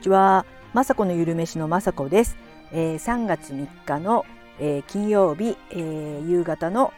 [0.00, 0.46] ちは。
[0.72, 2.38] まさこのゆるめしのまさこです。
[2.72, 4.24] えー、3月3日の、
[4.58, 6.94] えー、金曜日、えー、夕方の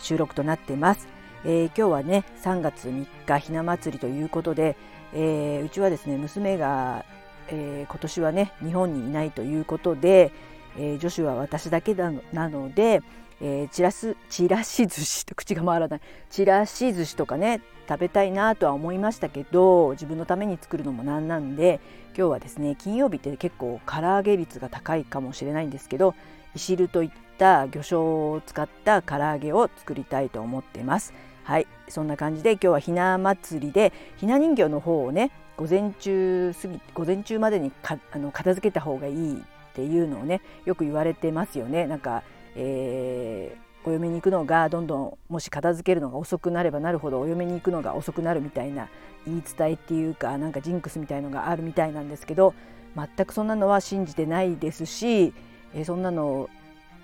[0.00, 1.06] 収録となっています。
[1.44, 4.76] えー、今日はね3月3日ひな祭りということで、
[5.14, 7.04] えー、うちはですね娘が、
[7.48, 10.32] えー、今年はね日本にいないということで、
[10.76, 12.10] えー、女子は私だけな
[12.48, 13.00] ので、
[13.40, 21.80] えー、チラスチラシ寿司と口が回らないチラシ寿司とかね食べたいなとは思いましたけど自分のために作るのもなんなんで
[22.16, 26.14] 今日はですね金曜日って結構唐揚げ率が高いかもしれないんですけど
[26.54, 31.14] いしるといった魚醤を使った唐揚げを作りたいと思ってます。
[31.44, 39.42] はいそんな感じで今日はひな祭りでひな人形の方をね午前中過ぎ午前中までにかあの片付けた方がいいっ
[39.74, 41.86] ていうのをねよく言われてますよね。
[41.86, 42.22] なんか
[42.56, 48.88] えー、お嫁に行くのがどんどんもし片付けるのが遅くなればなるほどお嫁に行くのが遅くなるみたいな
[49.26, 52.54] 言い伝えっていうかなんかジンクスみたいのがあるみたいなんですけど
[52.96, 55.32] 全くそんなのは信じてないですし、
[55.74, 56.50] えー、そんなの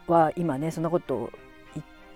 [0.06, 1.30] は今ねそんなこと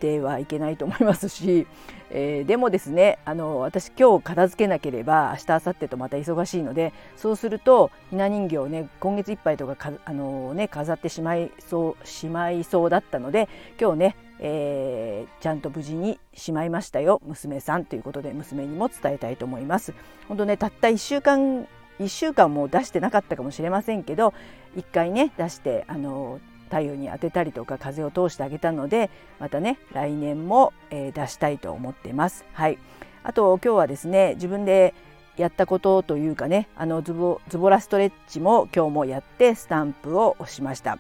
[0.01, 1.67] てはいけないと思いますし、
[2.11, 13.49] えー、でもですねあの私今日片付けなければ明日明後日とまた忙しいのでそうするとひな人形をね今月いっぱいとかかあの、ね、飾ってしまいそうしまいそうだったので
[13.81, 19.95] 今日ね、えー、ちゃんと無事にしまいましたよ娘さんということで娘にも伝えたいと思います。
[20.27, 21.69] 本当ねたった1週間
[22.01, 24.33] 1週間も出してなかったかもしれませんけど
[24.77, 26.41] 1回ね出してあの
[26.71, 32.47] 太陽に当てたりとか風を通してあげたのでまたね来年も、えー、出したいと思ってます。
[32.53, 32.79] はい、
[33.25, 34.95] あと今日はですね自分で
[35.37, 40.99] やったことというかねあのズボズボラストレッチも今日もやってスタンプを押しました。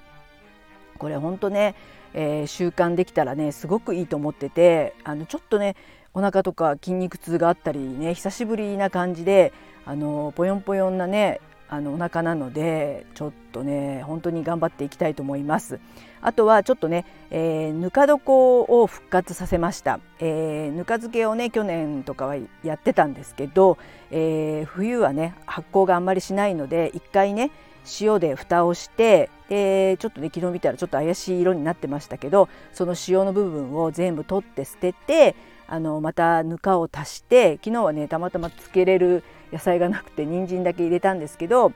[0.99, 1.75] これほんとね、
[2.13, 5.77] えー、習慣できたらねすごくいいと思っててあのちょっとね
[6.13, 9.53] お腹とか筋肉痛があったりね久しぶりな感じで
[9.87, 11.41] あのぽよんぽよんなね
[11.73, 15.79] あのお腹なのでちょっとね本当に頑張っていきたいと思います。
[16.21, 23.79] あとはちょっとね、えー、ぬか床を復活させました、えー、ぬか漬けをね去年とかはやってたんですけど、
[24.11, 27.51] えー、冬はね発酵があんまりしないので一回ね
[28.01, 35.35] 塩で蓋をしてでちょっとね昨日見たらちょっと怪しい色になってましたけどその塩の部分を全部取って捨てて
[35.67, 41.73] あのまたぬかを足して昨日はねたまたまつけれる野菜がなくて人参だけ入れたんですけど、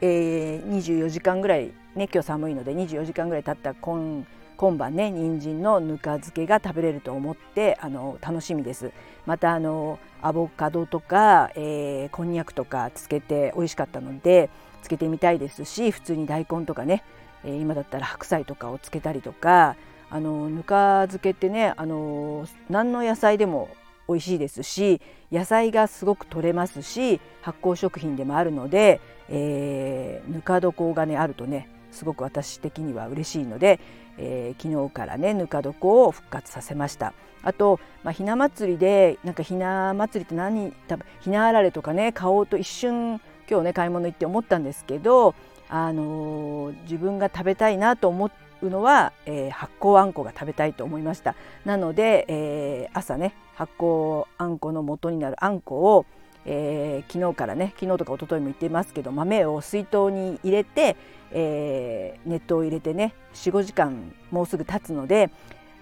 [0.00, 8.90] えー、24時間ぐらいね今日寒いので24時間ぐらい経った今今晩ね人参のぬか漬けが食べれると思ってあの楽しみです。
[9.24, 14.50] またあのアボカドとか、えー、こんにゃくとかつけて美味しかったので
[14.82, 17.04] つけてみたいですし普通に大根とかね、
[17.44, 19.76] えー、今だったら白菜とかをつけたりとか
[20.10, 23.68] あのぬか漬けってねあの何の野菜でも
[24.08, 33.80] 美味しいですし野菜がすごく取れますし発酵食品でもあるので、えー、ぬか床がねあるとねすごく私的には嬉しいので、
[34.16, 37.12] えー、昨日からねぬか床を復活させました。
[37.42, 45.34] あと、まあ、ひな祭りでなんかひな祭りって何多分ひなあられとかね買おうと一瞬今日ね買い物行って思ったんですけど、
[45.68, 48.30] あのー、自分が食べたいなと思
[48.60, 51.36] うのは、えー、発酵あんこが食べたいと思いました。
[51.64, 56.06] なので、えー、朝ね発酵あんこの元になるあんこを、
[56.46, 60.96] えー、昨日からね昨日とか一昨日も言ってますけど豆を水筒に入れて、
[61.32, 65.30] えー、熱湯を入れてね45時間もうすぐ経つので、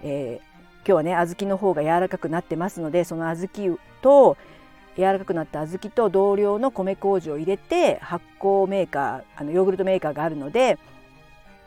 [0.01, 4.37] えー、今日はね小豆の方が柔らかくなってますのでその小豆と
[4.95, 10.79] 柔らかくなった小豆と同量の米麹を入れて発酵メーカーあのヨーグルトメーカーがあるので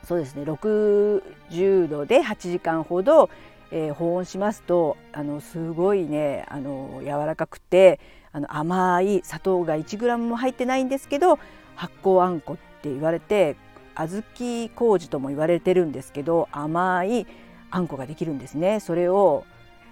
[0.03, 3.31] そうですね60度で8時間ほど、
[3.73, 8.01] えー、保温しますとあのすごいねあの柔らかくて
[8.33, 11.39] あの甘い砂糖が 1g も入ってないんですけど
[11.77, 13.57] 発酵あんこって言われて
[13.95, 17.27] 小豆麹とも言われてるんですけど甘い
[17.71, 18.81] あんこができるんですね。
[18.81, 19.45] それを、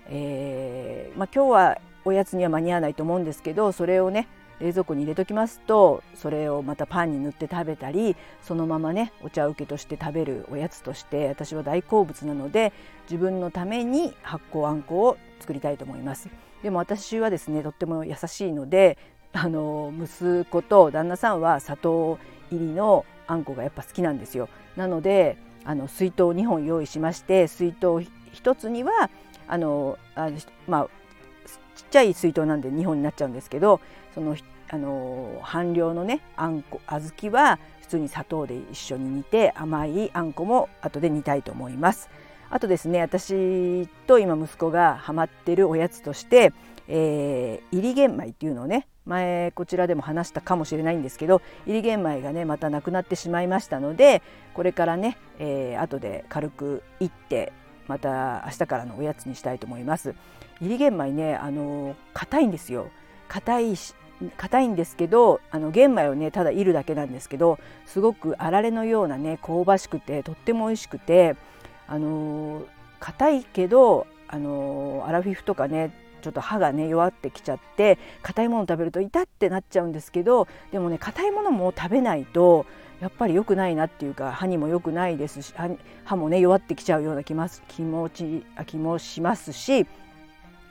[0.08, 4.26] えーまあ、今日はおやつには間に合わないと思うんですけどそれをね
[4.60, 12.72] 冷蔵庫に入れときますとそれをまたパンに塗って食べたりそのままねお茶受けとして食べるおやつとして私は大好物なので
[13.04, 16.28] 自分のために発酵あんこを作りたいと思います。
[16.62, 18.98] でも私はですねとっても優しいので
[19.32, 22.18] あの息子と旦那さんは砂糖
[22.50, 24.48] 入りのあんこがやっぱ好きなんですよ。
[24.76, 27.86] なのであの水筒2本用意しまして水筒
[28.32, 29.10] 1つには
[29.46, 30.30] あのあ
[30.66, 30.88] まあ
[31.76, 33.80] ちっちゃい水筒なんで2本になっちゃうんですけど
[34.14, 34.36] その
[34.70, 42.10] あの半量のねあんこ小豆は普通に砂糖で一緒に煮て甘いあんこも後で煮たいと思います。
[42.50, 46.52] あとですね私と今息子がハマってるおやつとして、
[46.86, 54.22] えー、入り玄米っていうのをね前こちらでも話したかもしれないんですけど入り玄米がねまたなくなってしまいましたので
[54.54, 57.52] これからね、えー、後で軽くいって
[57.88, 60.14] また明日からのおやつにしたいと思います。
[60.60, 62.90] 入り玄米ねあの硬いんですよ
[63.28, 63.94] 硬いし
[64.36, 71.36] 硬いんですけどあの玄米をねただいるだけなんですけどすごくあられのようなね香ばしくてとっても美味しくて
[71.86, 72.64] あの
[72.98, 82.66] 硬いけどあのアラフィフとかねちょっと歯がね弱ってきちゃって硬いもの食べると痛ってなっちゃうんですけどでもね硬いものも食べないと
[83.00, 85.54] やっぱり良くないなっていうか歯にも良くないですし
[86.04, 89.86] 歯もね弱ってきちゃうような気ます気持ち気もしますし、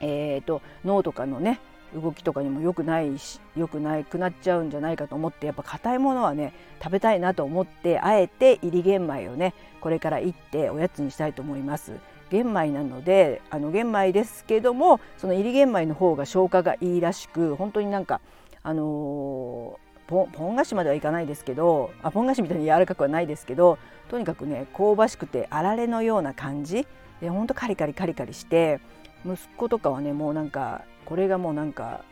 [0.02, 1.60] えーと脳とかのね
[1.96, 6.54] 動きとかにも良くないし良くなくなっちゃうんじゃないかと思ってやっぱ硬いものはね
[6.84, 11.94] 食べたいなと思ってあえて入り玄米をねこれからいっておやつにしたいと思います。
[12.30, 18.20] 玄米なのであの玄米ですけどもその入り玄米の方が消化がいいらしく本当になんか
[18.64, 23.78] あのー、ポン菓子まではいかないですけどあポン菓子みたいに柔らかくはないですけど
[24.10, 26.88] とにかくね香ばしくてあられのような感じ。
[27.22, 28.80] でほんとカリカリカリカリして
[29.26, 32.04] 息子とかはねもうなんかこれがもうなんか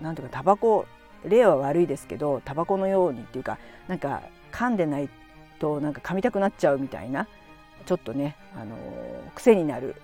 [0.00, 0.86] なんとかタバコ
[1.24, 3.58] 例は悪いですけどタバコのようにっていうか
[3.88, 5.08] なんか噛んでない
[5.58, 7.26] となんか噛みたくなっちゃうみたいな
[7.86, 8.76] ちょっとね、あの
[9.34, 9.96] 癖になる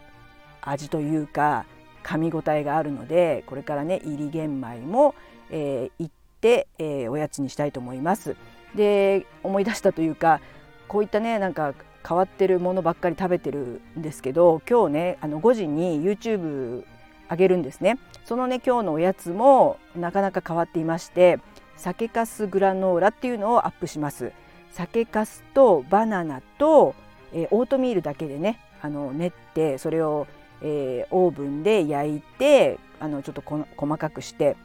[0.61, 1.65] 味というか
[2.03, 5.15] 噛み応えがあるのでこれからね入り玄米も、
[5.51, 8.37] えー、行って、えー、おやつにしたいと思います。
[8.75, 10.41] で思い出したというか
[10.89, 11.75] こういったねなんか
[12.07, 16.85] 変わってるものばっかり食べてるんですけど今日ねあの5時に YouTube
[17.29, 21.39] あげるんですねそのね今日のおやつもなかなか変わっていまして
[21.77, 24.33] 酒かすグラノーラっていうのをアップします
[24.73, 26.95] 酒かすとバナナと、
[27.33, 30.27] えー、オートミールだけでねあの練ってそれを、
[30.63, 33.43] えー、オーブンで焼いてあのちょっと
[33.77, 34.57] 細かくして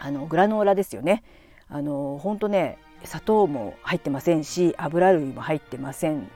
[0.00, 1.22] あのグラノーラですよね。
[1.68, 6.28] あの本当ね砂糖も入ってませんし油類も入ってません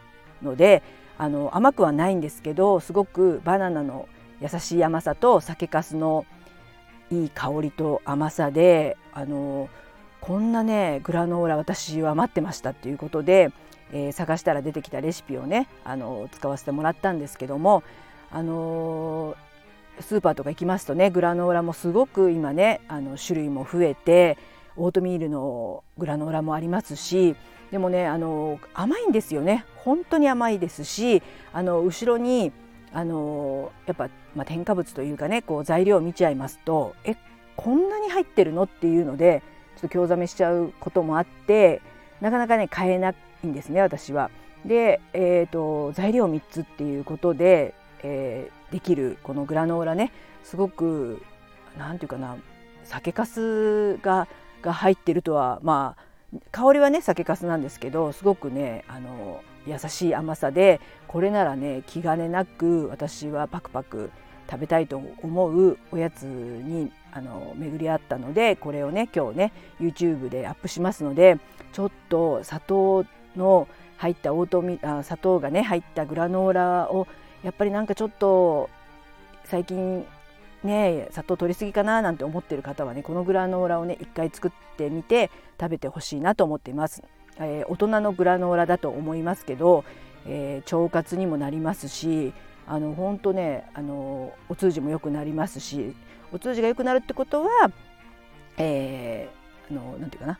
[0.43, 0.83] ので
[1.19, 4.09] あの甘くはないんですけどすごくバナナの
[4.41, 6.25] 優しい甘さと酒粕の
[7.11, 9.69] いい香りと甘さであの
[10.21, 13.53] こんなねグラノーラ私は待ってましたっていうことで、
[13.93, 17.83] えー、探したら出てきたレシピをねあの使わせてもらったんですけども
[18.31, 19.37] あの
[20.01, 24.37] スーパーとか行きますとねグラノーラもすごく今ねあの種類も増えて
[24.77, 27.37] オートミールのグラノーラもありますし
[27.71, 32.53] でもねあの甘いんですよね本当に甘いですしあの後ろに
[32.93, 37.17] あのやっぱ、まあ、添加物というかねこう材料を見ちゃいますとえ
[37.57, 39.43] こんなに入ってるのっていうので
[39.77, 41.81] ちょっと興ざめしちゃうこともあって
[42.21, 44.31] なかなかね買えないんですね私は。
[44.65, 50.11] で、えーと、材料3つっていうことで、えー、できるこのグラノーラね
[50.43, 51.23] すごく
[51.79, 52.37] 何て言うかな
[52.83, 54.27] 酒粕が
[54.63, 64.11] が入ってるとはまあ香りはね酒粕なんですけどすごくねあの優しい甘さでこれならね気兼ねなく私はパクパク
[64.51, 71.39] 食べたいと思うおやつにあの巡り合ったのでこれをね今日ね YouTube でアップしますので
[71.73, 73.07] ちょっと砂糖
[73.37, 73.69] の
[73.99, 77.07] 入ったオートミあ砂糖がね入ったグラノーラを
[77.45, 78.71] やっぱりなんかちょっと
[79.45, 80.05] 最近
[80.65, 85.31] ね砂糖取りすぎかななんて思ってる方はねこのグラノーラをね一回作ってみて
[85.61, 87.03] 食べてほしいなと思っています。
[87.39, 89.85] えー、大人のグラノーラだと思いますけど、
[90.27, 92.33] えー、腸活にもなりますし
[92.67, 95.95] あの本当ねあのお通じも良くなりますし
[96.33, 97.73] お通じが良くなるってことは、
[98.57, 100.39] えー、あのなんていうかな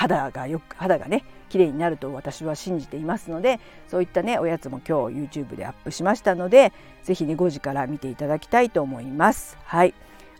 [0.00, 9.58] 肌がよく肌がね綺麗になると私は信じていますのでそういったねおやつも今日 YouTube でアップしましたので是非ね5時から見ていただきたいと思います。
[9.64, 9.92] はい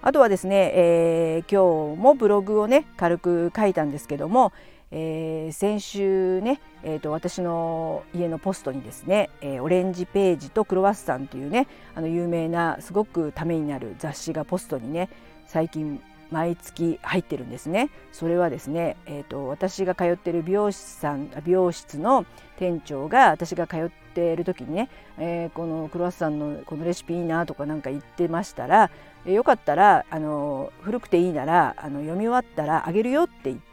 [0.03, 4.51] あとはですね、えー、今日もブログをね軽く書いたんですけども、
[4.91, 15.11] えー、先週ね、えーと、私の家のポストにですね、えー、オレンジページとクロワッサンというねあの有名なすごくためになる雑誌がポストにね
[15.47, 16.01] 最近
[16.31, 17.91] 毎月入ってるんですね。
[18.13, 22.25] それはですね、えーと、私が通ってる美容師さん美容室の
[22.59, 28.91] 店長が私が通っている時にね、えー、このクロワッサンのこのレシピいいなとかなんか言ってましたら、
[29.27, 33.70] えー、よかったらあの古くていいならあの読み終わったらあげるよって言って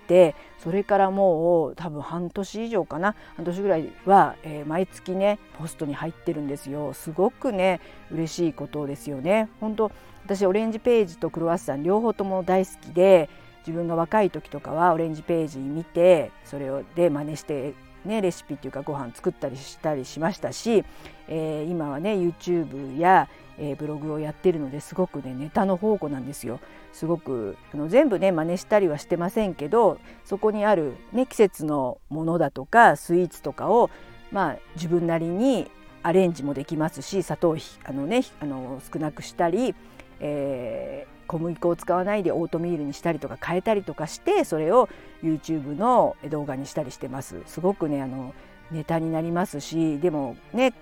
[0.58, 3.16] それからもう多分半年以上かな。
[3.36, 6.94] 半年ぐらいは、えー、毎月ねポストに入ってるんですよ。
[6.94, 7.80] すごくね
[8.12, 9.50] 嬉しいことですよね。
[9.60, 9.92] 本当
[10.26, 17.74] 私オレンジページとクロワッサン両方とも大好きで自分が若い時とかはオレンジページ見てそれをで真似して
[18.06, 20.86] ね、レシピっていうかご飯作ったりしたりしましたし、
[21.28, 23.28] えー、今はね YouTube や
[23.60, 26.60] えー、ブログをやってるのですごくねネタの宝庫なんですよ。
[26.98, 33.92] すごくあの全部ね真似したりはしてませんけどそこにある、ね、季節のものだとかスイーツとかを、
[34.32, 35.70] まあ、自分なりに
[36.02, 39.76] アレンジもできますし砂糖あの、ね、あの少なくしたり、
[40.20, 44.90] えー、小麦粉を使わないでオートミールにしたりとか変えたりとかしてそれを
[45.22, 47.44] YouTube の動画にしたりしてます。
[47.46, 48.34] すごくねあの
[48.72, 50.74] ネタになりますしでもね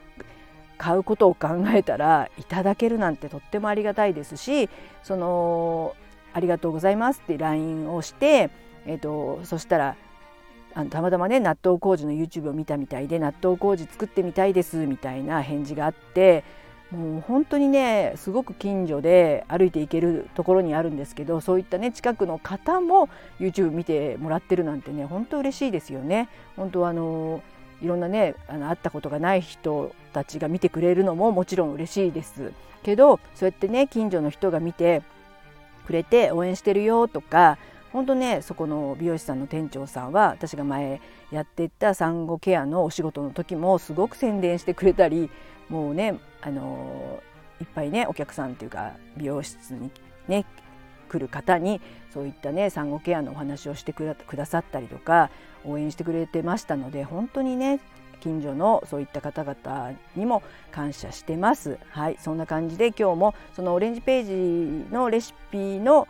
[0.77, 4.69] 買うことを考えたらいただけるなんてとってもありがたいですし
[5.03, 5.95] その
[6.35, 8.49] ありがとうございますって LINE をして、
[8.85, 9.95] えーと、そしたら
[10.73, 16.43] あのたまたまね納豆麹の YouTube を見たみたいで納豆麹作ってみたいですみたいな返事があって
[16.91, 23.07] もう本当にねすごく近所で歩いて行けるところにあるんですけどそういったね近くの方も
[23.39, 26.27] YouTube 見てもらってるなんてね本当嬉しいですよね。
[26.57, 27.41] 本当あの
[27.81, 32.51] いろんなねあの会ったことがない人たちが見てくれるのももちろん嬉しいです
[32.83, 35.01] けどそうやってね近所の人が見て
[35.85, 37.57] くれて応援してるよとか
[37.93, 40.99] 本当ねそこの美容師さんの店長さんは私が前
[41.31, 45.29] やってた産後ケアのお仕事の時もすごく宣伝してくれたり
[45.69, 47.21] もうねあの
[47.61, 49.91] いっぱいねお客さんっていうか美容室に
[50.27, 50.45] ね
[51.07, 51.79] 来る方に
[52.13, 55.29] そういったね産後ケアのお話をしてくださったりとか
[55.63, 57.79] 応援してくれてましたので本当にね
[58.15, 61.77] 近所のそういった方々にも感謝してます。
[61.89, 66.07] はい、そんな感じで今日もそのオレンジページのレシピの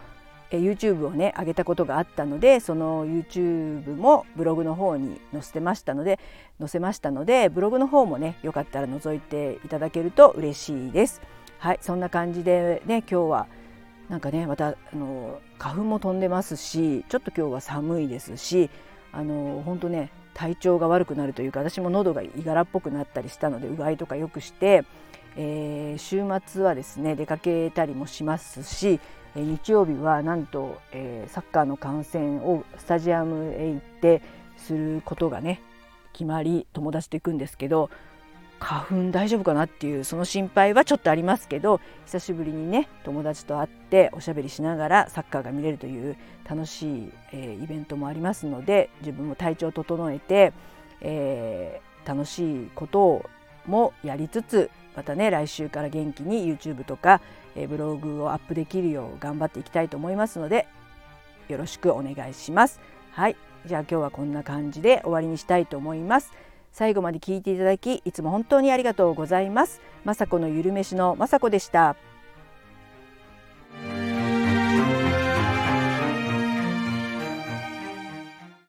[0.52, 6.20] YouTube をね上げたことがあったのでその YouTube もブログの方に載せてましたので
[6.60, 11.22] 載せましたのでブログの方もねよかったら覗いていただけると嬉しいです。
[11.58, 13.48] はいそんな感じでね今日は
[14.10, 18.70] なんかねまたあの花粉も飛んでますしちょっと今日は寒いですし
[19.12, 24.84] あの本当ね体調が悪くなるというか私も喉がいがらっぽくなったりしたのでうがいとかよくして、
[25.38, 29.00] えー、週末はですね出かけたりもしますし、
[29.36, 34.22] 日曜日はなんと、えー、サッカーの観戦をスタジアムへ行って
[34.58, 35.62] することがね
[36.14, 37.90] 決まり友達と行くんですけど
[38.60, 46.16] 花粉大丈夫かなっていうその心配はちょっとありますけど久しぶりにね友達と会っておしゃべりしながらサッカーが見れるという
[46.50, 50.54] 楽しい、えー、イベントもありますので自分も体調を整えて、
[51.02, 53.30] えー、楽しいことを
[53.66, 57.22] もやりつつまたね来週から元気に YouTube とか、
[57.56, 60.68] えー、ブログをアップできるよう頑張っていきたいと思いますので
[61.50, 62.80] よろしくお願いします。
[63.12, 63.36] はい
[63.66, 66.32] じゃあ今日はこんな感じで終わりにしたいと思います。
[66.76, 69.80] 最後まで聞いていただきいつも本当にありがとうございます。
[70.06, 71.96] 雅子のゆるめしの雅子でした。